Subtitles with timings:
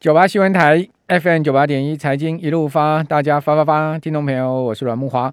[0.00, 5.30] 九八新闻台 FM 九八点一财经一路发，大家发发发，听众朋友，我是阮木华。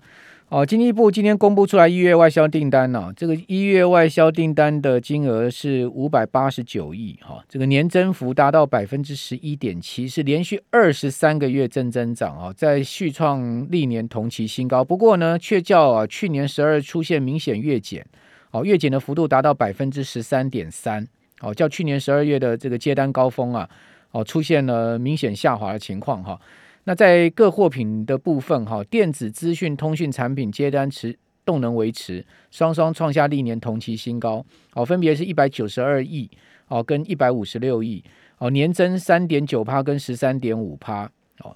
[0.49, 14.83] 哦，经济部今天公布出来一月外销订单呢、这个一月外销订单的金额是五百八十九亿，哈，这个年增幅达到百分之十一点七，是连续二十三个月正增长啊，在续创历年同期新高。
[14.83, 18.05] 不过呢，却较啊去年十二月出现明显月减，
[18.51, 21.07] 哦，月减的幅度达到百分之十三点三，
[21.39, 23.69] 哦，较去年十二月的这个接单高峰啊。
[24.11, 26.39] 哦，出现了明显下滑的情况哈。
[26.85, 34.45] 那在各货品的部分哈，电子资讯通讯产品接单持动能维持，双双创下历年同期新高。
[34.73, 36.29] 哦，分别是一百九十二亿
[36.69, 38.03] 哦，跟一百五十六亿
[38.37, 41.03] 哦，年增三点九趴跟十三点五趴。
[41.39, 41.53] 哦，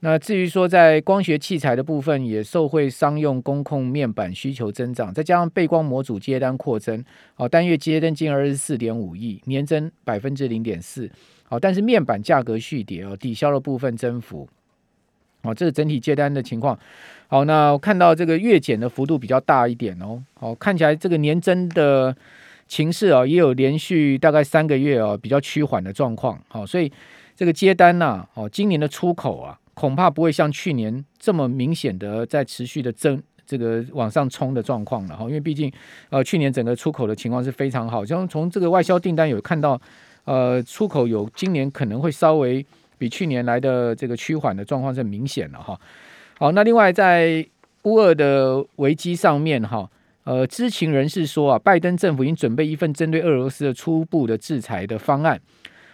[0.00, 7.04] 那至于说在光学器材的部分，也受惠商用工控面板需求增长，再加上背光模组接单扩增，
[7.36, 11.10] 哦，单月接单金额是四点五亿，年增百分之零点四。
[11.50, 14.48] 好，但是面板价格续跌哦，抵消了部分增幅。
[15.42, 16.78] 好，这是整体接单的情况。
[17.26, 20.22] 好，那我看到这个月减的幅度比较大一点哦。
[20.34, 22.16] 好，看起来这个年增的
[22.68, 26.40] 情势啊，也有连续大概三个月啊比较趋缓的状况。
[26.46, 26.92] 好，所以
[27.34, 35.24] 这个接单呐，哦，今年的出口啊，恐怕不会像去年这么明显的在持续的增这个往上冲的状况了哈。
[35.24, 35.72] 因为毕竟
[36.10, 39.80] 呃去年整个出口的情况是非常好，像从这个外销订单有看到。
[40.30, 42.64] 呃，出口有今年可能会稍微
[42.96, 45.76] 比去年来的这个趋缓的状况是明显了哈。
[46.38, 47.44] 好，那另外在
[47.82, 49.90] 乌俄的危机上面哈，
[50.22, 55.40] 呃，知情人士说啊，拜登政府已经准备一份针对俄罗斯的初步的制裁的方案。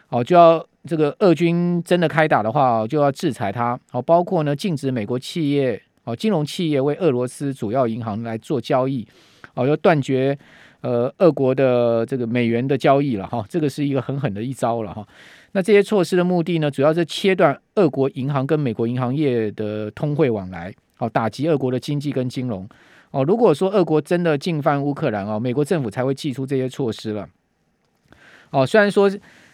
[0.09, 3.81] 好，就要这个俄军真的开打的话，就要制裁它。
[3.91, 9.09] 好，包括呢禁止美国企业哦金融企业为俄罗斯主要银行来做交易。
[9.55, 10.39] 哦，要断绝。
[10.83, 15.07] 呃，俄国的这个美元的交易了哈，这个是一个狠狠的一招了哈。
[15.53, 22.69] 那这些措施的目的呢，主要是切断俄国银行跟美国银行业的通汇往来，好，打击俄国的经济跟金融。
[23.11, 27.27] 哦，如果说俄国真的进犯乌克兰啊，美国政府才会祭出这些措施了。
[28.51, 29.11] 哦，虽然说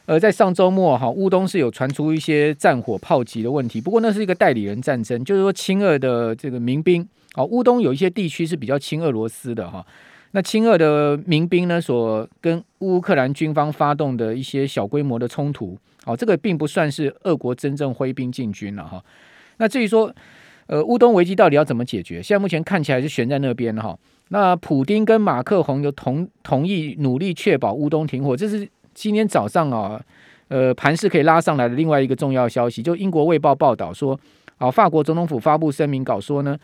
[0.06, 7.08] 呃，在上周末哈，乌东是有传出一些战火炮击的问题，不过那是一个代理人战争，就是说亲俄的这个民兵。
[7.36, 9.86] 哦，乌东有一些地区是比较亲俄罗斯的哈。
[10.34, 15.76] 那亲俄的民兵呢，所跟乌克兰军方发动的一些小规模的冲突，
[16.06, 19.02] 哦，这个并不算是俄国真正挥兵进军了哈。
[19.58, 20.10] 那至于说，
[20.68, 22.22] 呃，乌东危机到底要怎么解决？
[22.22, 23.94] 现在目前看起来是悬在那边哈。
[24.28, 30.00] 那普丁跟马克宏又同同意努力确保乌东停火，这是今天早上啊，
[30.48, 32.82] 呃，盘势可以拉上来的另外一个重要消息。
[32.82, 34.18] 就英国卫报报道说，
[34.56, 36.56] 啊，法国总统府发布声明稿说呢。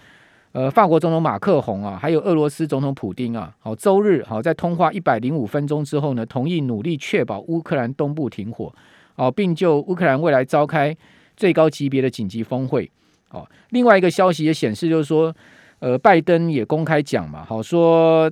[0.58, 8.74] 呃，法国总统马克宏啊，还有俄罗斯总统普丁啊，好，周日好在通话一百零五分钟之后呢，同意努力确保乌克兰东部停火，
[9.14, 10.96] 哦，并就乌克兰未来召开
[11.36, 12.90] 最高级别的紧急峰会。
[13.30, 15.32] 哦，另外一个消息也显示，就是说，
[15.78, 18.28] 呃，拜登也公开讲嘛，好说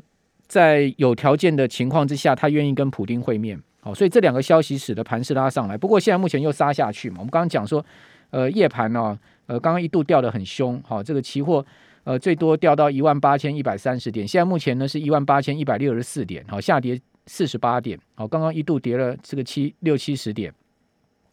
[0.49, 3.57] 在有条件的情况之下，他愿意跟普丁会面。
[3.81, 5.79] 好，所以这两个消息使得盘势拉上来。
[5.79, 7.87] 不过现在目前又杀下去嘛，我们刚刚讲说，
[8.31, 9.17] 呃，夜盘呢，
[9.47, 11.65] 呃，刚刚一度掉得很凶，好，这个期货。
[12.07, 20.55] 呃，最多掉到一万八千一百三十点，现在目前呢是一万八千一百六十四点，好，下跌四十八点，好，刚刚一度跌了这个七六七十点，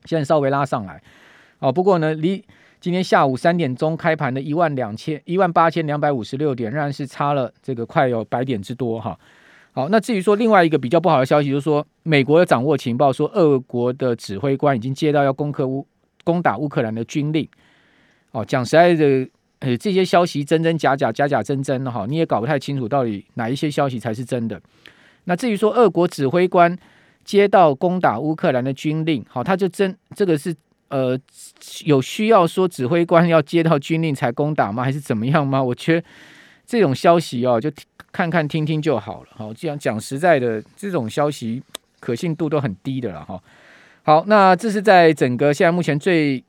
[0.05, 0.99] 现在稍微拉上来，
[1.59, 2.43] 哦，不过呢，离
[2.79, 9.15] 今天下午三点钟开盘的一万两千一万八千两百五十六点，仍然是差了这个快有百点之多哈。
[9.73, 15.85] 好，那至于说另外一个比较不好的消息，就是说美国掌握情报说，俄国的指挥官已经接到要攻克乌
[16.23, 17.47] 攻打乌克兰的军令，
[18.31, 19.29] 哦，讲实在的。
[19.63, 24.61] 呃，这些消息真真假假，假假真真的哈，你也搞不太清楚到底哪一些消息才是真的。
[25.23, 26.77] 那至于说，俄国指挥官
[27.23, 30.53] 接到攻打乌克兰的军令，好，他就真这个是
[30.89, 31.17] 呃
[31.85, 34.83] 有需要说指挥官要接到军令才攻打吗？
[34.83, 35.63] 还是怎么样吗？
[35.63, 36.05] 我觉得
[36.65, 37.71] 这种消息哦，就
[38.11, 39.29] 看看听听就好了。
[39.31, 41.63] 好，这样讲实在的，这种消息
[42.01, 43.41] 可信度都很低的了哈。
[44.03, 46.43] 好，那这是在整个现在目前最。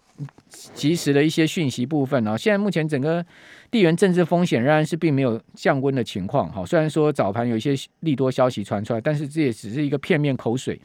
[0.72, 3.24] 及时的一些讯息部分啊，现在目前整个
[3.72, 6.64] 地缘政治风险仍然是并没有降温的情况哈。
[6.64, 10.80] 虽然说早盘有一些利多消息传出来，但是这也只是一个片面口水。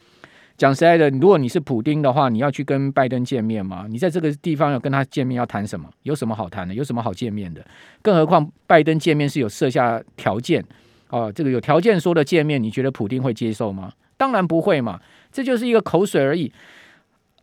[0.57, 3.85] 讲实在的，如果你是普丁的话，你要去跟拜登见面吗？
[3.87, 5.87] 你在这个地方要跟他见面，要谈什么？
[6.01, 6.73] 有什么好谈的？
[6.73, 7.63] 有什么好见面的？
[8.01, 10.65] 更何况拜登见面是有设下条件
[11.07, 13.93] 啊，这个有条件说的见面，你觉得普丁会接受吗？
[14.17, 14.99] 当然不会嘛，
[15.31, 16.51] 这就是一个口水而已。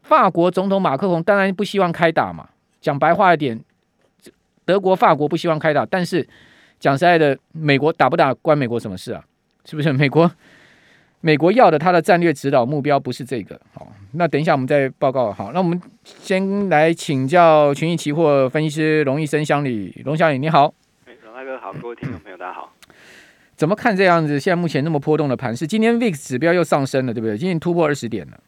[0.03, 2.49] 法国总统马克龙当然不希望开打嘛，
[2.81, 3.61] 讲白话一点，
[4.65, 6.27] 德国、法国不希望开打，但是
[6.79, 9.25] 讲实在的，美国打不打关美国什么事啊？
[9.65, 9.93] 是不是？
[9.93, 10.31] 美国
[11.21, 13.61] 美国要的他的战略指导目标不是这个。
[13.75, 15.33] 好，那等一下我们再报告。
[15.33, 20.73] 好，那我们先来请教群益期货分析师龙一生乡里，龙襄理你好。
[21.07, 22.73] 哎，龙大哥好，各位听众朋友大家好。
[23.57, 24.39] 怎么看这样子？
[24.39, 27.39] 现在目前那么波动的盘势，今天 VIX 指标又上升了，对不对？
[27.39, 28.39] 今天突破二十点了。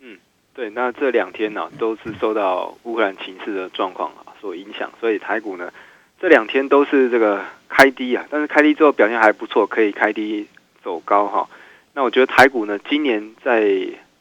[0.00, 0.16] 嗯，
[0.54, 0.70] 对。
[0.70, 5.70] 那这两天呢、都是受到乌克兰情势的状况啊所影响，所以台股呢
[6.18, 10.46] 这两天都是这个开低啊，但是开低之后表现还不错，可以开低
[10.82, 11.46] 走高哈、
[11.92, 13.62] 那我觉得台股呢，今年在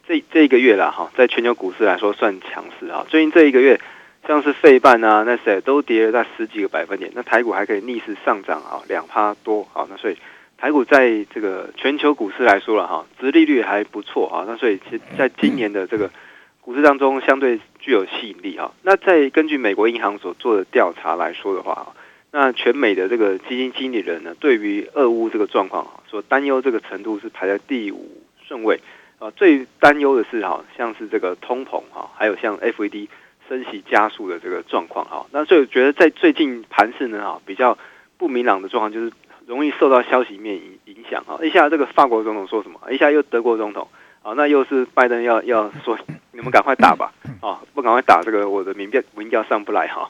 [0.05, 3.05] 这这一个月啦哈，在全球股市来说算强势啊。
[3.07, 3.79] 最近这一个月。
[4.27, 10.17] 像是费半啊，那些都跌了在十几个百分点，那台股还可以逆势上涨啊，两趴多啊，那所以
[10.57, 16.11] 台股在这个全球股市来说了哈，殖利率还不错啊，那所以其实在今年的这个
[16.59, 18.73] 股市当中相对具有吸引力哈。
[18.81, 21.95] 那在根据美国银行所做的调查来说的话，
[22.31, 28.77] 那全美的这个基金经理人呢，对于俄乌这个状况啊，所担忧这个程度是排在第五顺位
[29.19, 33.07] 啊，最担忧的是哈，像是这个通膨哈，还有像 FED。
[33.49, 37.77] 升息加速的这个状况哈，那所以我觉得在最近盘势呢哈，比较
[38.17, 39.11] 不明朗的状况就是
[39.45, 43.87] 容易受到消息面影影响哈，一下这个法国总统说什么，一下又德国总统。
[44.23, 45.97] 啊，那又是拜登要要说
[46.33, 50.09] 你们赶快打吧啊， 不赶快打这个我的民调民调上不来哈，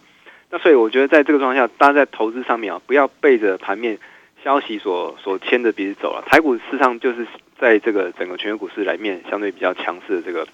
[0.49, 3.99] 那所以我觉得在这个状况下，大家在投资上面啊，不要背着盘面
[4.43, 7.27] 消息所所牵着鼻子走了，台股事实上就是
[7.59, 10.47] 在这个整个全球股市来面相对比较强势的这个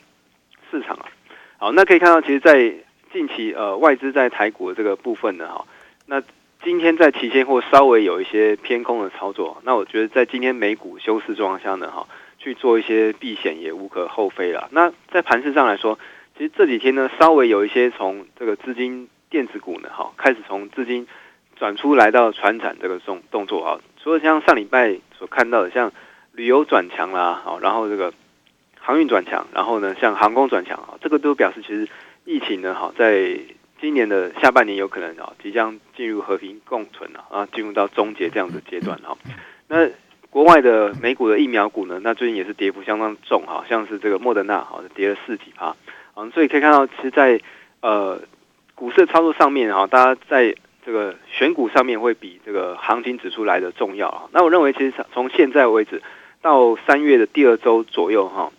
[0.69, 1.05] 市场啊。
[1.57, 2.73] 好，那可以看到，其实，在
[3.13, 5.65] 近期呃外资在台股的这个部分呢，哈，
[6.07, 6.21] 那
[6.61, 12.05] 今天在期现货稍微有一些偏空的操作，那我觉得在今天美股休市状况下呢，哈，
[12.37, 14.67] 去做一些避险也无可厚非了。
[14.71, 15.97] 那在盘势上来说，
[16.37, 21.07] 其实这几天呢，稍微有一些从这个资金电子股呢，哈，开始从资金
[21.55, 25.93] 转出来到传产这个动动作啊，除了像上礼拜所看到的，像
[26.33, 28.13] 旅游转强啦，好，然后这个。
[28.85, 31.87] 航运转强，然后呢，像航空转强啊，这个都表示其实
[32.25, 33.39] 疫情呢，哈，在
[33.79, 39.17] 今年的下半年有可能啊，即将进入和平共存啊，啊，进入到终结这样的阶段哈。
[39.69, 39.89] 那
[40.29, 45.75] 国外的美股的疫苗股呢，那最近也是跌幅相当重哈，像是这个莫德纳哈，跌了四几趴
[46.13, 47.39] 啊，所以可以看到，其实在
[47.79, 48.19] 呃
[48.75, 50.53] 股市的操作上面哈，大家在
[50.85, 54.23] 这个选股上面会比这个行情指数来的重要啊。
[54.33, 56.01] 那我认为，其实从现在为止
[56.41, 58.51] 到三月的第二周左右哈。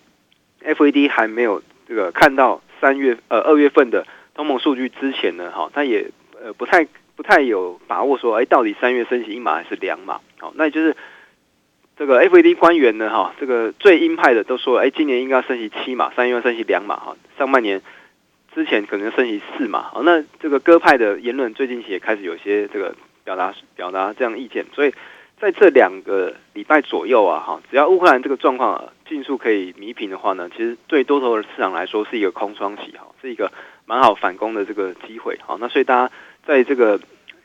[0.65, 6.11] FED 还没有这个看到三月呃二月份的通膨数据之前呢，哈，他也
[6.43, 10.21] 呃不太不太有把握说，哎，到底三月升息一码还是两码？
[10.39, 10.97] 好，那就是
[11.97, 17.81] 这个 FED 官员呢，哈，这个最鹰派的都说，哎，今年应该要升息七码，三月要升息两码，哈，上半年
[18.55, 24.93] 之前可能升息四码，好，那这个鸽派的言论最近也开始有些这个表达表达这样意见，所以。
[25.41, 33.53] 在这两个礼拜左右啊，哈，只要乌克兰这个状况尽速可以弥平的话呢，其实对多头的市场来说是一个空窗期，哈，是一个
[33.85, 36.15] 蛮好反攻的这个机会，好，那所以大家
[36.47, 36.99] 在这个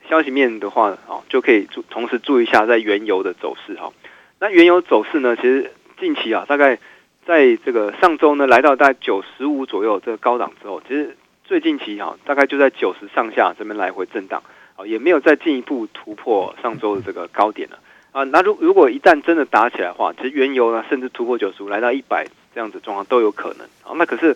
[0.08, 3.92] 消息面的话，哦，就可以注同时注意一下在原油的走势，哈，
[4.40, 6.80] 那原油走势呢，其实近期啊，大概
[7.26, 14.42] 在这个上周呢，来到大概九十五左右这个高档之后，其实最近期哈，大概就在九十上下这边来回震荡，
[14.80, 17.78] 啊，也没有再进一步突破上周的这个高点了。
[18.12, 23.68] 啊，那如如果一旦真的打起来的话，其实原油呢，甚至突破九十五，来到一百这样子状况都有可能。
[23.84, 24.36] 啊，那可是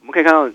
[0.00, 0.50] 我们可以看到，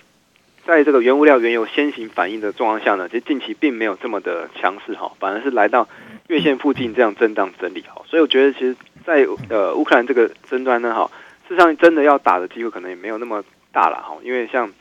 [0.65, 5.87] 在这个原物料原油先行反应的状况下呢，其实近期并没有这么的强势哈，反而是来到
[6.27, 8.01] 月线附近这样震荡整理哈。
[8.05, 11.09] 所以我觉得，其实在呃乌克兰这个争端呢，哈，
[11.47, 14.71] 事实上真的要打的机会可能也没有那么大了哈，因为像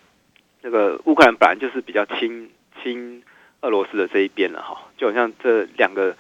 [0.62, 2.50] 这个乌克兰本来就是比较亲
[2.82, 3.22] 亲
[3.60, 6.16] 俄罗斯的这一边了哈，就好像这两个。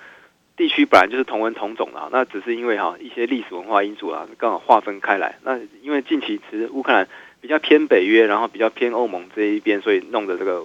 [0.58, 5.36] 地区本来就是同文同种的，那只是因为哈一些历史文化因素啊，刚好划分开来。
[5.44, 7.06] 那因为近期其实乌克兰
[7.40, 10.64] 比较偏北约，然后比较偏欧盟这一边，所以弄得这个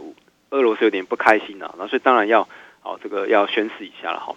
[0.49, 1.75] 俄罗斯有点不开心啊。
[1.77, 2.49] 那所以当然要
[2.79, 4.35] 好这个要宣示一下了哈。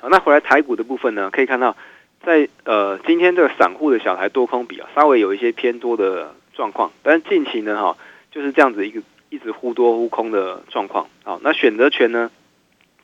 [0.00, 1.76] 好，那回来台股的部分呢，可以看到
[2.24, 7.96] 在呃今天这个散户的小台多空比啊，稍微有一些偏多的状况，但是近期呢哈
[8.32, 9.00] 就是这样子一个
[9.32, 11.08] 一直忽多忽空的状况。
[11.24, 12.30] 好，那选择权呢，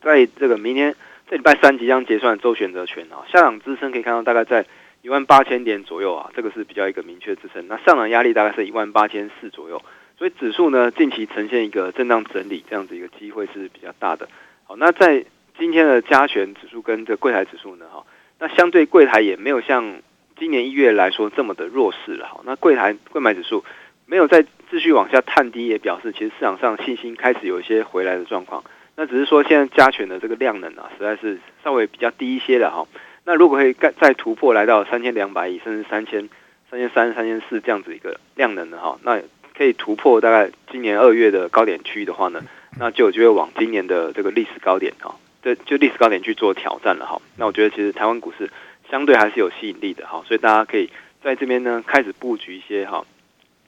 [0.02, 0.94] 在这个明天。
[1.30, 4.64] 这礼拜三即将结算周选择权啊，下档支撑可以看到大概在
[5.02, 7.68] 一万八千点左右啊，这个是比较一个明确支撑。
[7.68, 9.82] 那上档压力大概是一万八千四左右，
[10.16, 14.26] 所以指数呢近期呈现一个震荡整理这样子一个机会是比较大的。
[14.64, 15.22] 好，那在
[15.58, 18.06] 今天的加权指数跟这柜台指数呢，哈，
[18.38, 20.00] 那相对柜台也没有像
[20.38, 22.26] 今年一月来说这么的弱势了。
[22.26, 23.62] 好，那柜台柜买指数
[24.06, 28.62] 没有在继续往下探低，也表示其实市场上信心开始有一些回来的状况。
[28.96, 32.86] 那只是说现在加权的这个量能啊，实在是稍微比较低一些的哈。
[33.24, 36.28] 那如果可以再突破来到三千两百亿，甚至三千、
[36.70, 39.20] 三千三、三千四这样子一个量能的哈，那
[39.56, 42.42] 可以突破大概今年二月的高点区域的话呢，
[42.78, 47.20] 那就有机会往今年的这个历史高点哈，这就历史高点去做挑战了哈。
[47.36, 48.50] 那我觉得其实台湾股市
[48.90, 50.90] 相对还是有吸引力的哈，所以大家可以
[51.22, 53.04] 在这边呢开始布局一些哈，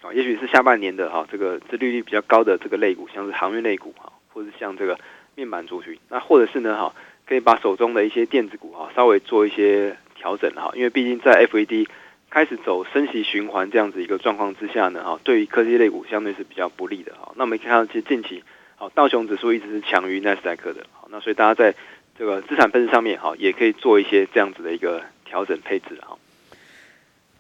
[0.03, 4.99] 啊，也许是下半年的哈这个殖利率比较高的这个类股，像是航运类股哈，或者像这个
[5.35, 6.95] 面板族群，那或者是呢哈。
[7.27, 11.87] 可以把手中的一些电子股哈稍微做一些调整哈，因为毕竟在 FED
[12.29, 17.31] 开始走升息循环这样子一个状况之下呢哈，对于科技类股相对是比较不利的哈。
[17.37, 18.43] 那我们看到，其实近期
[18.75, 21.73] 好道琼指数一直是强于纳斯达克的，好，那所以大家在
[22.19, 26.19] 这个资产配置上面哈，也可以做一些这样子的一个调整配置哈。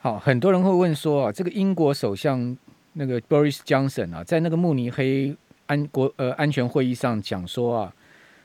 [0.03, 2.57] 好，很多人会问说啊，这个英国首相
[2.95, 7.93] 那个 Boris Johnson 啊，在那个慕尼黑安国呃安全会议上讲说啊。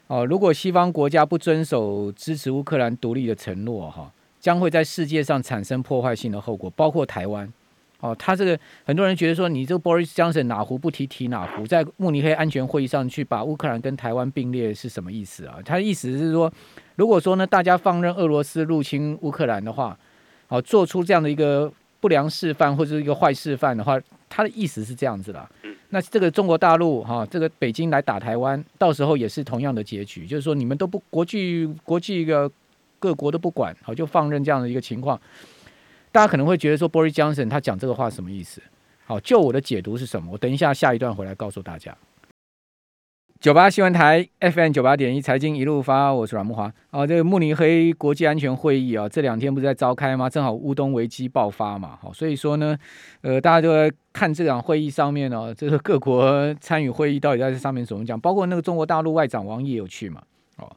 [0.08, 7.52] 哦，如果西方国家不遵守支持乌克兰独立的承诺，哈，将会在世界上产生破坏性的后果，包括台湾。
[8.02, 15.60] 哦，他这个很多人觉得说，你这个 Boris Johnson 哪壶不提提哪壶，在慕尼黑安全会议上去把乌克兰跟台湾并列是什么意思啊？
[15.64, 16.52] 他的意思是说，
[16.98, 19.98] 如果说呢，大家放任俄罗斯入侵乌克兰的话，
[20.48, 24.00] 哦，做出这样的一个不良示范或者是一个坏示范的话，
[24.30, 25.50] 他的意思是这样子的。
[25.90, 32.52] 那这个中国大陆哈，这个北京来打台湾，到时候也是同样的结局，就是说你们都不国际国际一个
[33.00, 35.20] 各国都不管，好就放任这样的一个情况。
[36.12, 38.62] 大家可能会觉得说，Boris Johnson 他讲这个话什么意思？
[39.06, 40.32] 好，就我的解读是什么？
[40.32, 41.96] 我等一下下一段回来告诉大家。
[43.46, 46.74] 九八新闻台 FM 九八点一财经一路发，我是阮慕华。
[46.90, 50.28] 哦，这个慕尼黑国际安全会议啊，这两天不是在召开吗？
[50.28, 52.76] 正好乌东危机爆发嘛，好，所以说呢，
[53.22, 58.20] 呃，大家都在看这场会议上面呢，这个各国参与会议到底在这上面怎么讲？
[58.20, 60.24] 包括那个中国大陆外长王毅有去嘛，
[60.58, 60.68] 哦，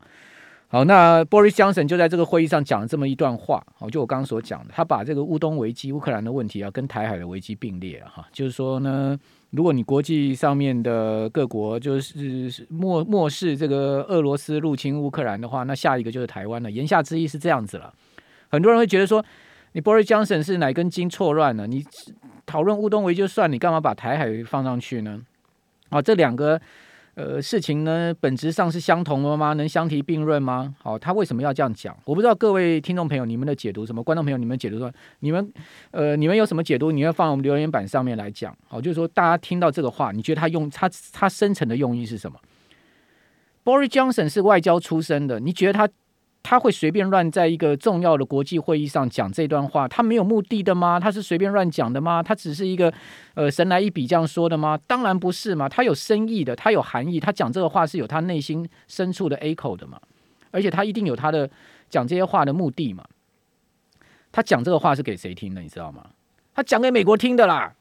[0.66, 9.18] 好，那 Boris Johnson 就在这个会议上讲了这么一段话，好，就我刚刚所讲的，他把这个乌东危机、乌克兰的问题啊，跟台海的危机并列哈，就是说呢。
[9.50, 16.70] 如果你国际上面的各国就是漠漠视这个俄罗斯入侵乌克兰的话，那下一个就是台湾了。
[16.70, 17.92] 言下之意是这样子了。
[18.50, 19.24] 很多人会觉得说，
[19.72, 21.66] 你 Boris Johnson 是哪根筋错乱了？
[21.66, 21.84] 你
[22.46, 25.20] 讨论乌东围就算，你干嘛把台海放上去呢？
[25.90, 26.60] 啊，这两个。
[27.18, 29.52] 呃，事情呢，本质上是相同的吗？
[29.54, 30.72] 能相提并论吗？
[30.80, 31.92] 好，他为什么要这样讲？
[32.04, 34.00] 我不知道各位听众朋友，你们的解读什么？
[34.00, 35.52] 观众朋友，你们解读说，你们
[35.90, 36.92] 呃，你们有什么解读？
[36.92, 38.56] 你要放我们留言板上面来讲。
[38.68, 42.38] 好，就是说大家听到这个话，你觉得他用他他深层的用意是什么
[43.64, 45.88] ？Boris Johnson 是外交出身的，你觉得他？
[46.42, 50.98] 他会随便乱在一个重要的国际会议上讲这段话，他没有目的的吗？
[50.98, 52.22] 他是随便乱讲的吗？
[52.22, 52.92] 他只是一个
[53.34, 54.78] 呃神来一笔这样说的吗？
[54.86, 60.00] 当然不是嘛，他有深意的，他有含义，他讲这个话是有他内心深处的 echo 的嘛，
[60.50, 61.50] 而且他一定有他的
[61.90, 63.04] 讲这些话的目的嘛。
[64.32, 65.60] 他讲这个话是给谁听的？
[65.60, 66.06] 你知道吗？
[66.54, 67.74] 他讲给美国听的啦，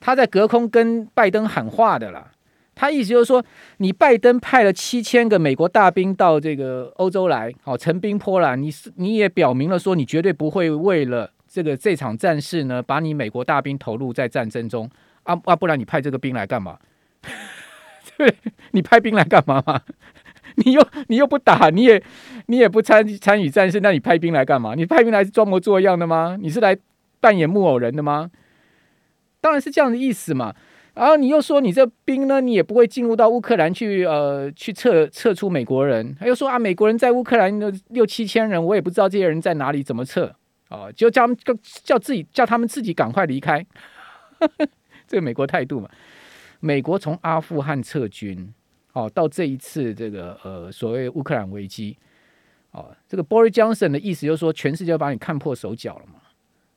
[0.00, 2.32] 他在隔空跟拜登喊话的啦。
[2.78, 3.44] 他意思就是说，
[3.78, 14.88] 你拜登派了七千个美国大兵到这个欧洲来，好，陈兵波兰，你是你也表明了说，你绝对不会为了这个这场战事呢，把你美国大兵投入在战争中
[15.24, 16.78] 啊啊，不然你派这个兵来干嘛？
[18.16, 18.32] 对，
[18.70, 19.82] 你派兵来干嘛嘛？
[20.64, 22.00] 你又你又不打，你也
[22.46, 24.76] 你也不参参与战事，那你派兵来干嘛？
[24.76, 26.38] 你派兵来是装模作样的吗？
[26.40, 26.78] 你是来
[27.18, 28.30] 扮演木偶人的吗？
[29.40, 30.54] 当然是这样的意思嘛。
[30.98, 36.12] 然后你又说你这兵呢，你也不会进入到乌克兰去，呃，去撤撤出美国人。
[36.18, 40.34] 他又说啊，美国人在乌克兰有六七千人，我也不知道这些人在哪里，怎么撤
[40.68, 40.90] 啊？
[40.90, 41.38] 就叫他们
[41.84, 43.64] 叫自己叫他们自己赶快离开。
[45.06, 45.88] 这个美国态度嘛，
[46.58, 48.52] 美国从阿富汗撤军，
[48.92, 51.96] 哦，到这一次这个呃所谓乌克兰危机，
[52.72, 56.14] 哦，这个 Boris Johnson 的意思就是说，全世界把你看破手脚了嘛，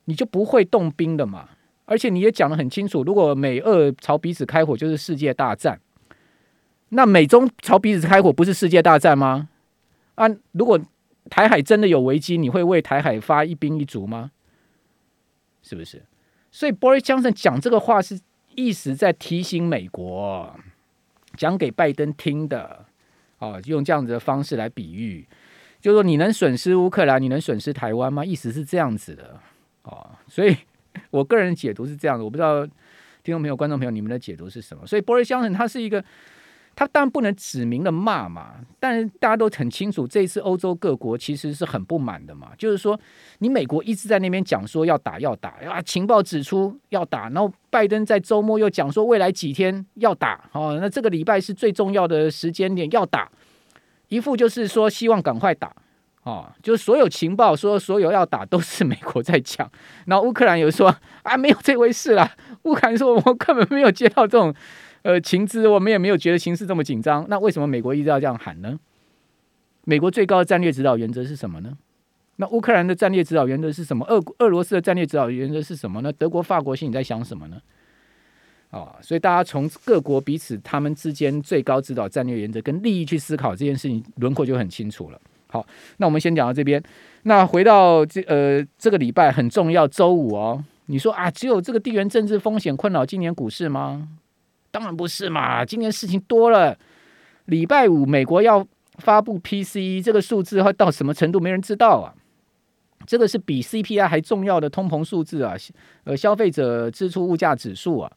[0.04, 1.48] 你就不会动兵的嘛。
[1.84, 5.80] 而且你也讲得很清楚，如果美俄朝彼此开火，就是世界大战。
[6.90, 9.48] 那美中朝彼此开火，不是世界大战吗？
[10.14, 10.78] 啊，如果
[11.28, 14.30] 台海真的有危机，你会为台海发一兵一卒吗？
[15.62, 16.02] 是不是？
[16.50, 18.20] 所以 Boris Johnson 讲这个话是
[18.54, 20.54] 意思在提醒美国，
[21.36, 22.86] 讲给拜登听的。
[23.38, 25.26] 哦，用这样子的方式来比喻，
[25.80, 28.24] 就是说你能损失乌克兰，你能损失台湾吗？
[28.24, 29.40] 意思是这样子的。
[29.82, 30.56] 哦，所以。
[31.10, 32.66] 我个人解读是这样的，我不知道
[33.22, 34.86] 听众朋友、观众朋友你们的解读是什么。
[34.86, 36.04] 所以，Boris Johnson 他是一个，
[36.74, 42.52] 他当然不能指明的骂嘛，但是大家都很清楚，这一次欧洲各国其实是很不满的嘛。
[42.56, 42.98] 就是说，
[43.38, 53.30] 你美国一直在那边讲说要打要打啊，情报指出要打，然后拜登在周末又讲说未来几天要打，哦，那这个礼拜是最重要的时间点要打，
[54.08, 55.74] 一副就是说希望赶快打，
[56.24, 59.68] 哦，就是所有情报说所有要打都是美国在讲，
[60.06, 64.54] 然后乌克兰有说啊没有这回事啦，乌克兰说我们根本没有接到这种
[65.02, 68.78] 呃情资，我们也没有觉得情势这么紧张，那为什么美国一直要这样喊呢？
[69.84, 71.76] 美国最高的战略指导原则是什么呢？
[72.36, 74.06] 那乌克兰的战略指导原则是什么？
[74.06, 76.12] 俄俄罗斯的战略指导原则是什么呢？
[76.12, 77.60] 德国、法国心里在想什么呢？
[78.70, 85.20] 哦，所以大家从各国彼此他们之间最高指导战略原则跟利益去思考这件事情，轮廓就很清楚了。
[85.52, 85.66] 好，
[85.98, 86.82] 那我们先讲到这边。
[87.24, 90.64] 那回到这呃这个礼拜很重要，周五哦。
[90.86, 94.08] 你说啊，只有这个地缘政治风险困扰今年股市吗？
[94.70, 96.76] 当然不是嘛，今年事情多了。
[97.44, 98.66] 礼拜五美国要
[98.96, 102.14] 发布 PCE 这个数字会到什么程度，没人知道啊。
[103.06, 105.54] 这个是比 CPI 还重要的通膨数字啊，
[106.04, 108.10] 呃，消费者支出物价指数啊。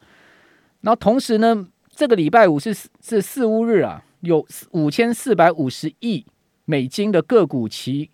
[0.80, 6.24] 然后同时呢，这个礼拜五是是四乌日啊，有五千四百五十亿。
[6.66, 8.10] 美金的个股期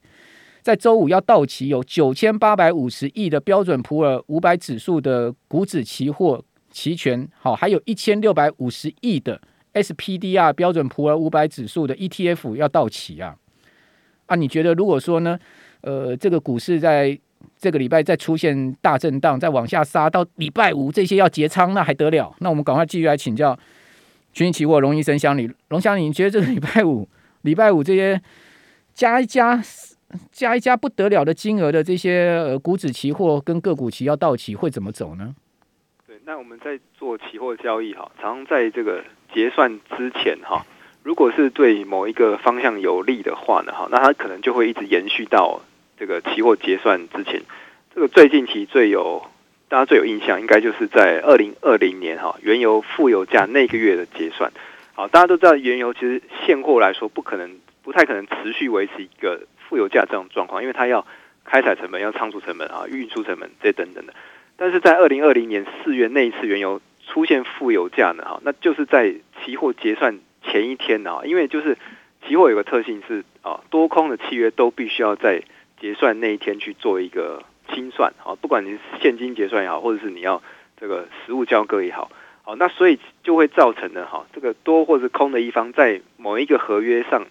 [0.62, 9.40] 在周五要到期，有九千八百五十亿的标准普尔五百指数的股指期货期权，好，还有一千六百五十亿的
[9.74, 13.36] SPDR 标准普尔五百指数的 ETF 要到期啊！
[14.26, 15.36] 啊，你觉得如果说呢，
[15.80, 17.18] 呃，这个股市在
[17.58, 22.32] 这个礼拜再出现大震荡，再往下杀到礼拜五，这些要结仓，那还得了？
[22.38, 23.58] 那我们赶快继续来请教
[24.32, 27.08] 群益期货龙医生襄理，龙襄理，你觉得这个礼拜五？
[27.42, 28.20] 礼拜五这些
[28.94, 29.62] 加一加
[30.30, 35.34] 加一加不得了的金额的这些呃股指期货跟个股期要到期会怎么走呢？
[36.06, 40.66] 对，那我们在做期货交易哈，常常在这个结算之前哈，
[41.02, 45.62] 如果是对某一个方向有利的话呢哈，那它可能就会一直延续到
[45.98, 47.42] 这个期货结算之前。
[47.94, 49.22] 这个最近期最有
[49.68, 54.52] 大家最有印象，应该就是在二零二零年哈原油负油价那个月的结算。
[54.94, 61.06] 好，大家都知道原油其实现货来说不可能，不太可能持续维持一个负油价这种状况，因为它要
[61.44, 64.12] 开采成本、要仓储成本啊、运输成本这等等的。
[64.56, 71.78] 但是在二零二零年四月那一次原油出现负油价呢，哈，那就是在期货结算前一天啊，因为就是
[72.28, 75.42] 期货有个特性是啊，多空的契约都必须要在
[75.80, 80.42] 结算那一天去做一个清算啊，不管你是现金结算也好，或者是你要
[80.78, 82.10] 这个实物交割也好。
[82.44, 87.24] 好，那所以就会造成呢，哈，这个多或者空的一方在某一个合约上，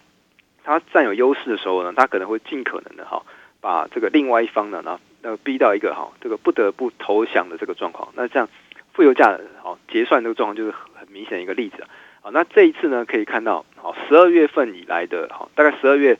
[0.64, 3.22] 他占有优势的时候呢，他可能会尽可能的哈，
[3.60, 8.08] 把这个另外一方呢，那那逼到一个哈，这个不得不投降的这个状况。
[8.16, 8.48] 那这样
[8.94, 11.84] 负油价好结算这个状况就是很明显一个例子。
[12.22, 16.18] 好，那这一次呢，可以看到，好，十二月份以来的，哈，大概十二月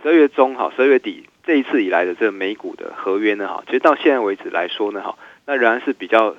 [0.00, 6.36] 十二月中，哈，十二月底这一次以来的这个美股的合约呢，哈，其实到现在为止来说呢，哈，那仍然是比较。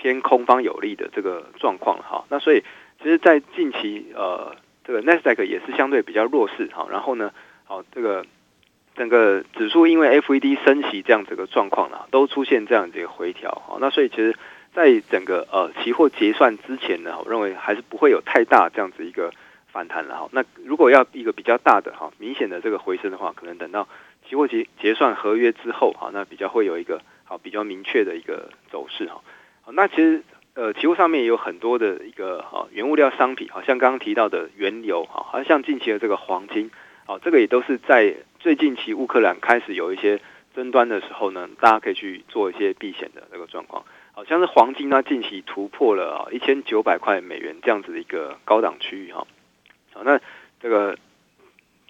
[0.00, 2.64] 偏空方有利的这个状况哈，那所以
[3.02, 7.30] 其实，在近期呃，这个 Nasdaq 也是相对比较弱势哈，然后呢，
[7.64, 8.24] 好这个
[8.96, 14.34] 整个指数因为 FED 升息这样子的状况呢，都出现这样子一个回调哈，那所以其实，
[14.72, 19.30] 在整个呃期货结算之前呢，我认为还是不会有太大这样子一个
[19.70, 20.30] 反弹了哈。
[20.32, 23.86] 那如果要一个比较大的哈明显的这个回升的话，可能等到
[24.26, 29.20] 期货结结算合约之后哈，那比较会有一个好比较明确的一个走势哈。
[29.74, 30.22] 那其实，
[30.54, 36.70] 呃，期货上面也有很多的一个哈原物料商品，好像刚刚提到的原油，哈，好像近期的这个黄金，
[37.06, 40.20] 好，这个也都是在最近期乌克兰开始有一些
[40.54, 43.84] 争端的时候呢，大家可以去做一些避险的这个状况。
[44.12, 49.26] 好像是黄金呢，近期突破了啊一千九百块美元这样子的一个高档区域哈。
[49.92, 50.20] 好，那
[50.60, 50.98] 这个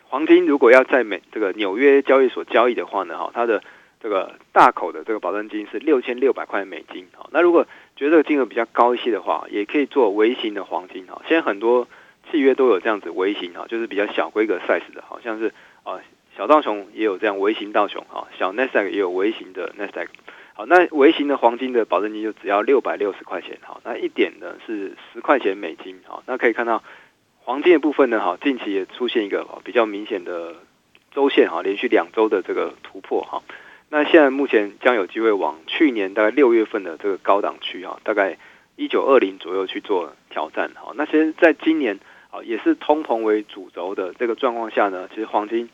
[0.05, 3.65] 黄金如果要在美这个纽约交易所交易的话呢，哈，它的
[4.03, 11.87] 这个大口的这个保证金是六千六百块美金，好，那如果觉得这个金额比较高一些的话，也可以做微型的黄金，哈，现在很多
[12.31, 15.53] 契约都有这样子微型，哈，就是比较小规格 size 的，好像是
[15.85, 16.01] 啊
[16.35, 20.07] 小道琼也有这样微型道琼，哈，小 Nasdaq 也有微型的 Nasdaq，
[20.55, 26.83] 好，那微型的黄金的保证金就只要六百六十块钱，好，那一点呢是十块钱美金，好，那可以看到
[27.41, 30.55] 黄金的部分呢，哈，近期也出现一个比较明显的
[31.13, 33.43] 周线，哈，连续两周的这个突破，哈。
[33.93, 38.39] 那现在目前将有机会往去年大概六月份的这个高档区哈，大概
[38.77, 40.93] 一九二零左右去做挑战哈。
[40.95, 41.99] 那其实在今年
[42.31, 45.69] 啊，也是通膨为主轴的这个状况下呢，其实黄金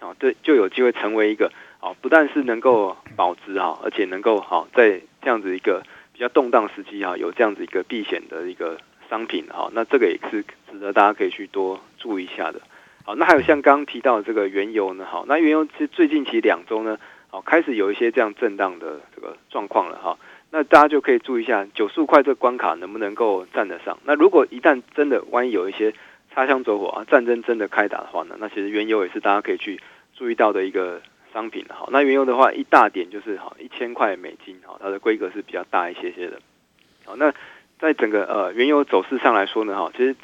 [0.00, 8.76] 啊，对就有机会成为一个啊，不但是能够保值哈，而且能够好在这样子一个比较动荡时期哈，有这样子一个避险的一个
[9.08, 9.70] 商品哈。
[9.72, 12.60] 那这个也是值得大家可以去多注意一下的。
[13.04, 16.98] 好，那还有像刚刚提到的这个原油呢，好，那原油其实最近其实两周呢。
[17.34, 20.16] 好，开始有一些这样震荡的这个状况了哈。
[20.52, 23.98] 那大家就可以注意一下九十五块这个关卡能不能够站得上。
[24.04, 25.92] 那如果一旦真的万一有一些
[26.32, 29.80] 擦枪走火啊，战争真的开打的话呢，那其实原油也是大家可以去
[30.14, 31.66] 注意到的一个商品。
[31.70, 36.40] 好，那原油的话，一大点就是好一千块美金，好，它的规格是比较大一些些的。
[37.04, 37.34] 好，那
[37.80, 40.14] 在整个呃原油走势上来说呢，哈，其实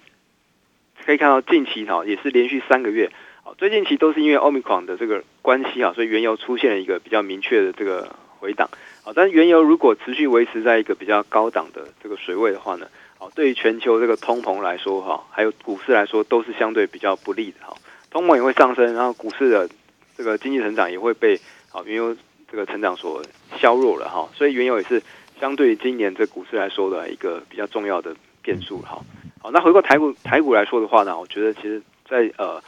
[1.04, 3.10] 可以看到近期哈也是连续三个月，
[3.42, 8.68] 好，最近期都是因为 Omicron 的这个关系啊，所以原油出现了一个比较明确的这个回档。
[9.02, 12.86] 好，但是原油如果持续维持在一个比较高档的这个水位的话呢，
[13.18, 17.74] 好，对于全球这个通膨来说哈，还有股市来说都是相对比较不利的哈。
[18.10, 19.68] 通膨也会上升，然后股市的
[20.16, 22.14] 这个经济成长也会被好原油
[22.50, 23.22] 这个成长所
[23.56, 24.28] 削弱了哈。
[24.34, 25.02] 所以原油也是
[25.40, 29.00] 相对于今年这股市来说的一个比较重要的变数哈。
[29.40, 32.62] 好，那回过台股台股来说的话呢，我觉得其实在呃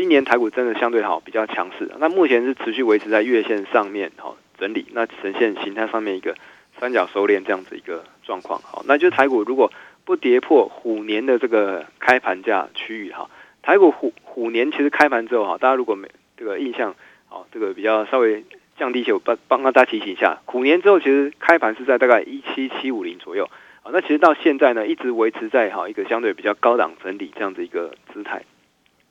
[0.00, 1.90] 今年台股真的相对好比较强势。
[1.98, 4.34] 那目前是持续维持在月线上面哈。
[4.58, 6.34] 整理，那呈现形态上面一个
[6.78, 9.70] 三角收敛这样子一个状况，好，那就是台股如果
[10.06, 13.28] 不跌破虎年的这个开盘价区域哈，
[13.60, 16.08] 台股虎虎年其实开盘之后哈，大家如果没
[16.38, 16.94] 这个印象，
[17.28, 18.42] 好，这个比较稍微
[18.78, 23.50] 降低一些，我帮帮大家提醒一下，虎年之后其实开盘是在大概一七七五零左右，
[23.82, 28.42] 啊，那其实到现在呢，一直维持在哈一个相对比较高档整理这样子一个姿态，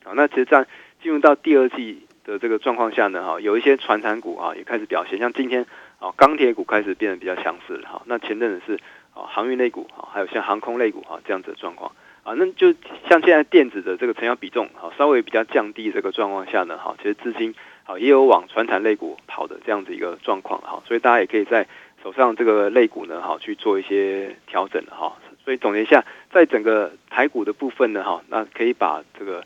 [0.03, 0.65] 好，那其实在
[1.01, 2.05] 进入到第二季。
[2.25, 5.65] 的这个状况下呢，哈，有一些传产股啊也开始表现，像今天
[5.97, 8.03] 啊钢铁股开始变得比较强势了哈。
[8.05, 8.73] 那前阵子是
[9.15, 12.71] 啊航运类股啊，还有像航空类股哈这样子的状况啊，那就
[13.09, 21.65] 像现在电子的这个成交比重啊稍微比较降低这个状况下呢，哈，其实资金啊也有往传产类股跑的这样子一个状况哈，所以大家也可以在
[22.03, 25.17] 手上这个类股呢哈去做一些调整哈。
[25.43, 29.43] 所以总结一下，在整个台股的部分呢哈，那可以把这个。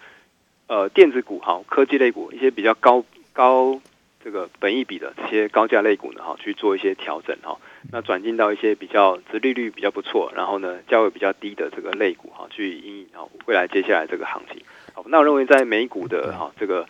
[0.74, 3.80] 呃，电子股哈，科技类股一些比较高高
[4.24, 7.56] 这个本益比的这些高价类股呢哈，去做一些调整哈。
[7.92, 13.08] 那转进到一些比较殖利率比较不错，然后呢价位比较低的这个类股哈，去引领
[13.46, 14.64] 未来接下来这个行情。
[14.96, 16.88] 好，那我认为在美股的哈这个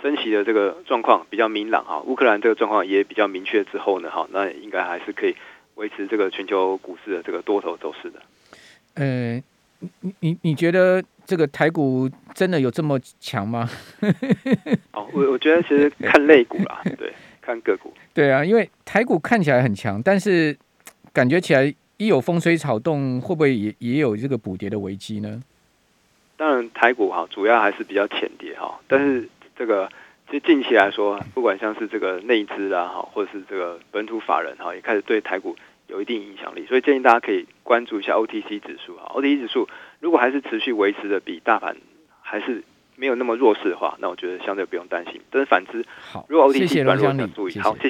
[0.00, 5.34] 升息的这个状况比较明朗哈，乌克兰这个状况也比较明确之后呢哈，那应该还是可以
[5.74, 8.22] 维持这个全球股市的这个多头走势的。
[8.94, 9.42] 嗯。
[10.00, 13.68] 你你你觉得这个台股真的有这么强吗？
[14.96, 17.12] 哦，我我觉得其实看类股啦， 对，
[17.42, 17.92] 看个股。
[18.14, 20.56] 对啊，因为台股看起来很强，但是
[21.12, 21.62] 感觉起来
[21.98, 25.42] 一有风吹草动，会不会也也有这个补跌的危机呢？
[26.38, 29.86] 当然，台股哈主要还是比较浅跌哈，但是这个
[30.28, 35.54] 其实近期来说，不管像是这个内资啊哈，或者是这个本土法人哈，也开始对台股。
[35.88, 39.08] 有一定影响力，所以建议大家可以关注一下 OTC 指数啊。
[39.14, 39.66] OTC 指数
[40.00, 41.76] 如果还是持续维持的比大盘
[42.20, 42.62] 还是
[42.96, 45.20] 没有那么弱势的话，那我觉得相对不用担心。
[45.30, 45.84] 但是反之，
[46.28, 47.58] 如果 OTC 软弱，要注意。
[47.60, 47.86] 好，谢谢。